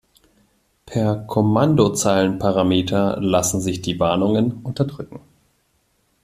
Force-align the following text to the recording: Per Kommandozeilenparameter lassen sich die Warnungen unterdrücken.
Per 0.87 1.15
Kommandozeilenparameter 1.27 3.21
lassen 3.21 3.61
sich 3.61 3.83
die 3.83 3.99
Warnungen 3.99 4.53
unterdrücken. 4.63 5.19